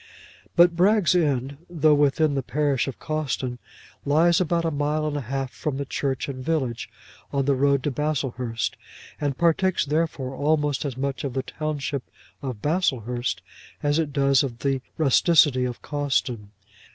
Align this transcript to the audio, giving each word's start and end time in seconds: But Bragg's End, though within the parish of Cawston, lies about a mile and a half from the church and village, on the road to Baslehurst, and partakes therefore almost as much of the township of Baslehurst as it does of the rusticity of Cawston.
But 0.55 0.75
Bragg's 0.75 1.13
End, 1.15 1.57
though 1.69 1.93
within 1.93 2.33
the 2.33 2.41
parish 2.41 2.87
of 2.87 2.97
Cawston, 2.97 3.59
lies 4.03 4.41
about 4.41 4.65
a 4.65 4.71
mile 4.71 5.05
and 5.05 5.15
a 5.15 5.21
half 5.21 5.51
from 5.51 5.77
the 5.77 5.85
church 5.85 6.27
and 6.27 6.43
village, 6.43 6.89
on 7.31 7.45
the 7.45 7.53
road 7.53 7.83
to 7.83 7.91
Baslehurst, 7.91 8.77
and 9.21 9.37
partakes 9.37 9.85
therefore 9.85 10.33
almost 10.33 10.85
as 10.85 10.97
much 10.97 11.23
of 11.23 11.33
the 11.35 11.43
township 11.43 12.01
of 12.41 12.63
Baslehurst 12.63 13.43
as 13.83 13.99
it 13.99 14.11
does 14.11 14.41
of 14.41 14.57
the 14.65 14.81
rusticity 14.97 15.65
of 15.65 15.83
Cawston. 15.83 16.49